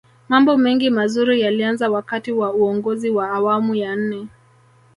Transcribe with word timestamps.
mambo 0.29 0.57
mengi 0.57 0.89
mazuri 0.89 1.41
yalianza 1.41 1.89
wakati 1.89 2.31
wa 2.31 2.53
uongozi 2.53 3.09
wa 3.09 3.29
awamu 3.29 3.75
ya 3.75 3.95
nne 3.95 4.27